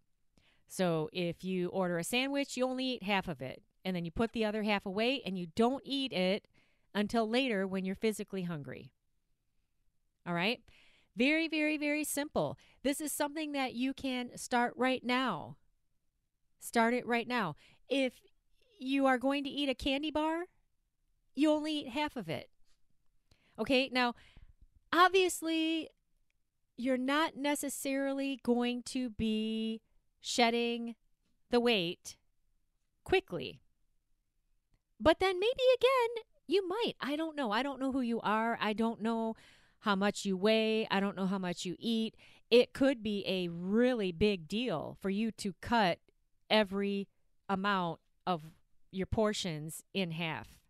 So 0.72 1.10
if 1.12 1.44
you 1.44 1.68
order 1.68 1.98
a 1.98 2.04
sandwich, 2.04 2.56
you 2.56 2.64
only 2.64 2.86
eat 2.92 3.02
half 3.02 3.28
of 3.28 3.42
it, 3.42 3.62
and 3.84 3.94
then 3.94 4.06
you 4.06 4.10
put 4.10 4.32
the 4.32 4.46
other 4.46 4.62
half 4.62 4.86
away 4.86 5.20
and 5.26 5.38
you 5.38 5.48
don't 5.54 5.82
eat 5.84 6.14
it 6.14 6.48
until 6.94 7.28
later 7.28 7.66
when 7.66 7.84
you're 7.84 7.94
physically 7.94 8.44
hungry. 8.44 8.90
All 10.26 10.32
right? 10.32 10.62
Very, 11.14 11.46
very, 11.46 11.76
very 11.76 12.04
simple. 12.04 12.56
This 12.82 13.02
is 13.02 13.12
something 13.12 13.52
that 13.52 13.74
you 13.74 13.92
can 13.92 14.30
start 14.38 14.72
right 14.74 15.04
now. 15.04 15.58
Start 16.58 16.94
it 16.94 17.06
right 17.06 17.28
now. 17.28 17.54
If 17.90 18.14
you 18.78 19.04
are 19.04 19.18
going 19.18 19.44
to 19.44 19.50
eat 19.50 19.68
a 19.68 19.74
candy 19.74 20.10
bar, 20.10 20.44
you 21.34 21.50
only 21.50 21.80
eat 21.80 21.88
half 21.88 22.16
of 22.16 22.30
it. 22.30 22.48
Okay, 23.58 23.90
now, 23.92 24.14
obviously, 24.90 25.90
you're 26.78 26.96
not 26.96 27.36
necessarily 27.36 28.40
going 28.42 28.82
to 28.84 29.10
be 29.10 29.82
shedding 30.22 30.94
the 31.50 31.60
weight 31.60 32.16
quickly. 33.04 33.60
But 34.98 35.20
then 35.20 35.38
maybe 35.38 35.62
again, 35.74 36.24
you 36.46 36.66
might. 36.66 36.94
I 37.00 37.16
don't 37.16 37.36
know. 37.36 37.50
I 37.50 37.62
don't 37.62 37.80
know 37.80 37.92
who 37.92 38.00
you 38.00 38.20
are. 38.20 38.56
I 38.60 38.72
don't 38.72 39.02
know 39.02 39.34
how 39.80 39.96
much 39.96 40.24
you 40.24 40.36
weigh. 40.36 40.86
I 40.90 41.00
don't 41.00 41.16
know 41.16 41.26
how 41.26 41.38
much 41.38 41.64
you 41.64 41.76
eat. 41.78 42.14
It 42.50 42.72
could 42.72 43.02
be 43.02 43.24
a 43.26 43.48
really 43.48 44.12
big 44.12 44.46
deal 44.46 44.96
for 45.00 45.10
you 45.10 45.32
to 45.32 45.54
cut 45.60 45.98
every 46.48 47.08
amount 47.48 47.98
of 48.26 48.42
your 48.92 49.06
portions 49.06 49.82
in 49.92 50.12
half. 50.12 50.60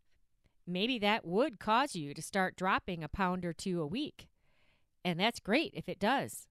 Maybe 0.66 0.98
that 1.00 1.26
would 1.26 1.58
cause 1.58 1.94
you 1.94 2.14
to 2.14 2.22
start 2.22 2.56
dropping 2.56 3.04
a 3.04 3.08
pound 3.08 3.44
or 3.44 3.52
two 3.52 3.82
a 3.82 3.86
week. 3.86 4.28
And 5.04 5.18
that's 5.18 5.40
great 5.40 5.72
if 5.74 5.88
it 5.88 5.98
does. 5.98 6.46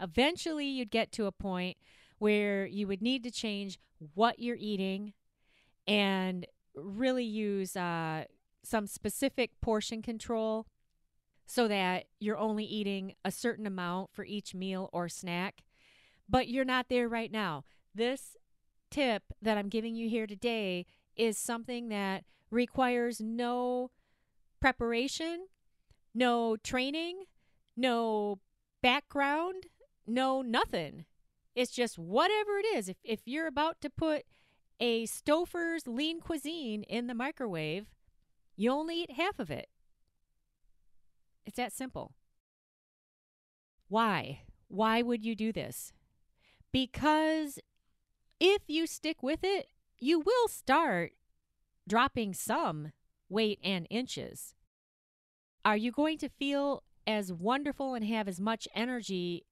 Eventually, 0.00 0.66
you'd 0.66 0.90
get 0.90 1.12
to 1.12 1.26
a 1.26 1.32
point 1.32 1.76
where 2.18 2.66
you 2.66 2.86
would 2.86 3.02
need 3.02 3.22
to 3.24 3.30
change 3.30 3.78
what 4.14 4.38
you're 4.38 4.56
eating 4.58 5.12
and 5.86 6.46
really 6.74 7.24
use 7.24 7.76
uh, 7.76 8.24
some 8.62 8.86
specific 8.86 9.60
portion 9.60 10.02
control 10.02 10.66
so 11.46 11.68
that 11.68 12.06
you're 12.18 12.38
only 12.38 12.64
eating 12.64 13.14
a 13.24 13.30
certain 13.30 13.66
amount 13.66 14.10
for 14.12 14.24
each 14.24 14.54
meal 14.54 14.90
or 14.92 15.08
snack. 15.08 15.62
But 16.28 16.48
you're 16.48 16.64
not 16.64 16.88
there 16.88 17.08
right 17.08 17.30
now. 17.30 17.62
This 17.94 18.36
tip 18.90 19.22
that 19.40 19.56
I'm 19.56 19.68
giving 19.68 19.94
you 19.94 20.08
here 20.08 20.26
today 20.26 20.86
is 21.16 21.38
something 21.38 21.88
that 21.88 22.24
requires 22.50 23.20
no 23.20 23.90
preparation, 24.60 25.46
no 26.14 26.56
training, 26.56 27.24
no 27.76 28.40
background, 28.82 29.66
no 30.06 30.42
nothing. 30.42 31.04
It's 31.56 31.72
just 31.72 31.98
whatever 31.98 32.58
it 32.58 32.66
is. 32.76 32.90
If, 32.90 32.98
if 33.02 33.20
you're 33.24 33.46
about 33.46 33.80
to 33.80 33.88
put 33.88 34.24
a 34.78 35.06
Stouffer's 35.06 35.86
lean 35.86 36.20
cuisine 36.20 36.82
in 36.82 37.06
the 37.06 37.14
microwave, 37.14 37.86
you 38.56 38.70
only 38.70 39.02
eat 39.02 39.12
half 39.12 39.38
of 39.38 39.50
it. 39.50 39.68
It's 41.46 41.56
that 41.56 41.72
simple. 41.72 42.12
Why? 43.88 44.40
Why 44.68 45.00
would 45.00 45.24
you 45.24 45.34
do 45.34 45.50
this? 45.50 45.94
Because 46.72 47.58
if 48.38 48.62
you 48.66 48.86
stick 48.86 49.22
with 49.22 49.40
it, 49.42 49.68
you 49.98 50.20
will 50.20 50.48
start 50.48 51.12
dropping 51.88 52.34
some 52.34 52.92
weight 53.30 53.58
and 53.64 53.86
inches. 53.88 54.54
Are 55.64 55.76
you 55.76 55.90
going 55.90 56.18
to 56.18 56.28
feel 56.28 56.82
as 57.06 57.32
wonderful 57.32 57.94
and 57.94 58.04
have 58.04 58.28
as 58.28 58.40
much 58.40 58.68
energy 58.74 59.45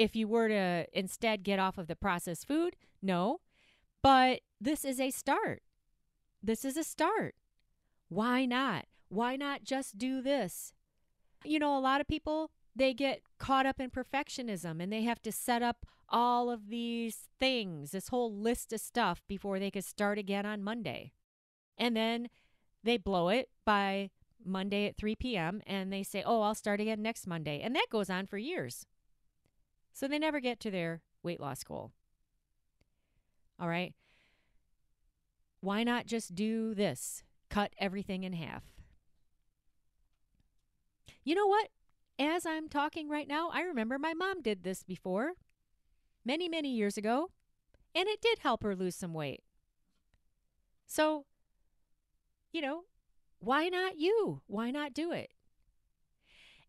if 0.00 0.16
you 0.16 0.26
were 0.26 0.48
to 0.48 0.86
instead 0.94 1.42
get 1.42 1.58
off 1.58 1.76
of 1.76 1.86
the 1.86 1.94
processed 1.94 2.48
food? 2.48 2.74
No. 3.02 3.40
But 4.02 4.40
this 4.58 4.82
is 4.82 4.98
a 4.98 5.10
start. 5.10 5.60
This 6.42 6.64
is 6.64 6.78
a 6.78 6.84
start. 6.84 7.34
Why 8.08 8.46
not? 8.46 8.86
Why 9.10 9.36
not 9.36 9.62
just 9.62 9.98
do 9.98 10.22
this? 10.22 10.72
You 11.44 11.58
know, 11.58 11.76
a 11.76 11.80
lot 11.80 12.00
of 12.00 12.08
people, 12.08 12.50
they 12.74 12.94
get 12.94 13.20
caught 13.38 13.66
up 13.66 13.78
in 13.78 13.90
perfectionism 13.90 14.82
and 14.82 14.90
they 14.90 15.02
have 15.02 15.20
to 15.20 15.30
set 15.30 15.62
up 15.62 15.84
all 16.08 16.50
of 16.50 16.68
these 16.68 17.28
things, 17.38 17.90
this 17.90 18.08
whole 18.08 18.34
list 18.34 18.72
of 18.72 18.80
stuff 18.80 19.22
before 19.28 19.58
they 19.58 19.70
could 19.70 19.84
start 19.84 20.16
again 20.16 20.46
on 20.46 20.62
Monday. 20.62 21.12
And 21.76 21.94
then 21.94 22.30
they 22.82 22.96
blow 22.96 23.28
it 23.28 23.50
by 23.66 24.08
Monday 24.42 24.86
at 24.86 24.96
3 24.96 25.14
p.m. 25.16 25.60
and 25.66 25.92
they 25.92 26.02
say, 26.02 26.22
oh, 26.24 26.40
I'll 26.40 26.54
start 26.54 26.80
again 26.80 27.02
next 27.02 27.26
Monday. 27.26 27.60
And 27.60 27.76
that 27.76 27.90
goes 27.90 28.08
on 28.08 28.26
for 28.26 28.38
years. 28.38 28.86
So 29.92 30.08
they 30.08 30.18
never 30.18 30.40
get 30.40 30.60
to 30.60 30.70
their 30.70 31.02
weight 31.22 31.40
loss 31.40 31.62
goal. 31.64 31.92
All 33.58 33.68
right. 33.68 33.94
Why 35.60 35.84
not 35.84 36.06
just 36.06 36.34
do 36.34 36.74
this? 36.74 37.22
Cut 37.50 37.72
everything 37.78 38.24
in 38.24 38.32
half. 38.32 38.64
You 41.22 41.34
know 41.34 41.46
what? 41.46 41.68
As 42.18 42.46
I'm 42.46 42.68
talking 42.68 43.08
right 43.08 43.28
now, 43.28 43.50
I 43.52 43.62
remember 43.62 43.98
my 43.98 44.14
mom 44.14 44.42
did 44.42 44.62
this 44.62 44.82
before, 44.82 45.32
many, 46.24 46.48
many 46.48 46.70
years 46.70 46.96
ago, 46.96 47.30
and 47.94 48.08
it 48.08 48.20
did 48.20 48.38
help 48.40 48.62
her 48.62 48.76
lose 48.76 48.94
some 48.94 49.14
weight. 49.14 49.42
So, 50.86 51.24
you 52.52 52.60
know, 52.60 52.84
why 53.38 53.68
not 53.68 53.98
you? 53.98 54.42
Why 54.46 54.70
not 54.70 54.92
do 54.92 55.12
it? 55.12 55.30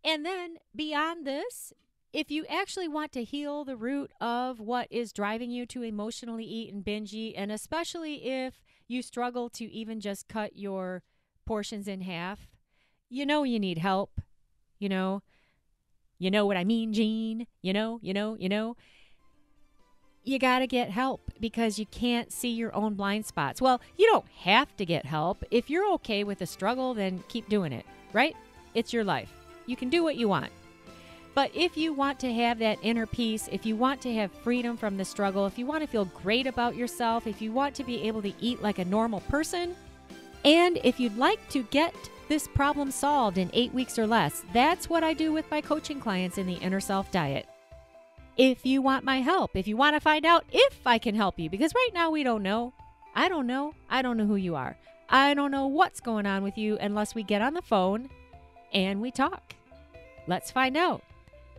And 0.04 0.26
then 0.26 0.56
beyond 0.76 1.26
this, 1.26 1.74
if 2.14 2.30
you 2.30 2.46
actually 2.50 2.88
want 2.88 3.12
to 3.14 3.24
heal 3.24 3.64
the 3.64 3.78
root 3.78 4.12
of 4.20 4.60
what 4.60 4.88
is 4.92 5.14
driving 5.14 5.50
you 5.50 5.66
to 5.68 5.82
emotionally 5.82 6.44
eat 6.44 6.74
and 6.74 6.84
binge 6.84 7.14
eat, 7.14 7.36
and 7.36 7.52
especially 7.52 8.26
if 8.26 8.62
you 8.88 9.02
struggle 9.02 9.50
to 9.50 9.66
even 9.72 10.00
just 10.00 10.28
cut 10.28 10.58
your 10.58 11.04
portions 11.46 11.88
in 11.88 12.02
half, 12.02 12.48
you 13.10 13.26
know 13.26 13.44
you 13.44 13.60
need 13.60 13.78
help. 13.78 14.20
You 14.80 14.90
know, 14.90 15.22
you 16.18 16.32
know 16.32 16.46
what 16.46 16.58
I 16.58 16.64
mean, 16.64 16.94
Jean? 16.94 17.48
You 17.62 17.74
know, 17.74 18.00
you 18.02 18.14
know, 18.14 18.36
you 18.38 18.50
know. 18.50 18.76
You 20.24 20.38
got 20.38 20.60
to 20.60 20.68
get 20.68 20.92
help 20.92 21.32
because 21.40 21.80
you 21.80 21.88
can't 21.88 22.32
see 22.32 22.50
your 22.50 22.76
own 22.76 22.94
blind 22.94 23.26
spots. 23.26 23.60
Well, 23.60 23.82
you 23.98 24.06
don't 24.06 24.28
have 24.42 24.76
to 24.78 24.86
get 24.86 25.04
help. 25.06 25.44
If 25.50 25.70
you're 25.70 25.92
okay 25.94 26.24
with 26.24 26.40
the 26.40 26.46
struggle, 26.46 26.94
then 26.94 27.24
keep 27.28 27.50
doing 27.50 27.74
it, 27.74 27.86
right? 28.14 28.36
It's 28.76 28.94
your 28.94 29.04
life. 29.04 29.32
You 29.66 29.76
can 29.76 29.90
do 29.90 30.04
what 30.04 30.18
you 30.18 30.28
want. 30.28 30.52
But 31.34 31.52
if 31.54 31.78
you 31.78 31.94
want 31.94 32.20
to 32.22 32.34
have 32.34 32.60
that 32.60 32.80
inner 32.82 33.06
peace, 33.06 33.48
if 33.52 33.66
you 33.66 33.76
want 33.76 34.02
to 34.02 34.14
have 34.14 34.32
freedom 34.32 34.76
from 34.76 34.98
the 34.98 35.06
struggle, 35.06 35.46
if 35.46 35.58
you 35.58 35.66
want 35.66 35.82
to 35.82 35.88
feel 35.88 36.06
great 36.06 36.46
about 36.46 36.76
yourself, 36.76 37.26
if 37.26 37.42
you 37.42 37.52
want 37.52 37.74
to 37.76 37.84
be 37.84 38.08
able 38.08 38.22
to 38.22 38.34
eat 38.42 38.62
like 38.62 38.80
a 38.80 38.86
normal 38.86 39.22
person, 39.22 39.76
and 40.44 40.80
if 40.84 41.00
you'd 41.00 41.18
like 41.18 41.48
to 41.50 41.64
get 41.64 41.94
this 42.32 42.48
problem 42.48 42.92
solved 42.92 43.38
in 43.38 43.50
eight 43.52 43.74
weeks 43.74 44.00
or 44.00 44.08
less. 44.08 44.46
That's 44.54 44.90
what 44.90 45.04
I 45.04 45.14
do 45.14 45.34
with 45.34 45.52
my 45.52 45.60
coaching 45.60 46.00
clients 46.00 46.38
in 46.38 46.48
the 46.48 46.54
Inner 46.54 46.80
Self 46.80 47.12
Diet. 47.12 47.46
If 48.38 48.66
you 48.66 48.82
want 48.82 49.04
my 49.04 49.20
help, 49.20 49.52
if 49.54 49.68
you 49.68 49.76
want 49.76 49.98
to 49.98 50.00
find 50.00 50.26
out 50.26 50.46
if 50.50 50.80
I 50.86 50.98
can 50.98 51.14
help 51.14 51.38
you, 51.38 51.50
because 51.50 51.76
right 51.76 51.90
now 51.94 52.10
we 52.10 52.24
don't 52.24 52.42
know. 52.42 52.72
I 53.14 53.28
don't 53.28 53.48
know. 53.48 53.76
I 53.90 54.02
don't 54.02 54.16
know 54.16 54.26
who 54.26 54.38
you 54.38 54.56
are. 54.56 54.78
I 55.10 55.34
don't 55.34 55.52
know 55.52 55.68
what's 55.68 56.00
going 56.00 56.26
on 56.26 56.42
with 56.42 56.58
you 56.58 56.78
unless 56.78 57.14
we 57.14 57.24
get 57.24 57.42
on 57.42 57.54
the 57.54 57.62
phone 57.62 58.10
and 58.74 59.02
we 59.02 59.12
talk. 59.12 59.54
Let's 60.26 60.52
find 60.52 60.78
out 60.78 61.04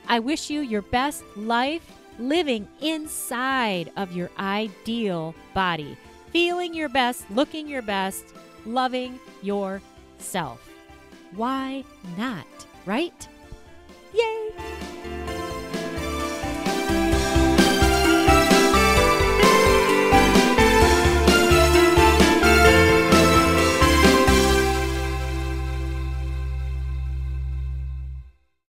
I 0.08 0.18
wish 0.18 0.50
you 0.50 0.62
your 0.62 0.82
best 0.82 1.22
life 1.36 1.99
living 2.20 2.68
inside 2.80 3.90
of 3.96 4.12
your 4.12 4.30
ideal 4.38 5.34
body, 5.54 5.96
feeling 6.30 6.74
your 6.74 6.88
best, 6.88 7.28
looking 7.30 7.66
your 7.66 7.82
best, 7.82 8.24
loving 8.66 9.18
yourself. 9.42 10.68
Why 11.34 11.84
not, 12.16 12.46
right? 12.86 13.28
Yay! 14.14 14.69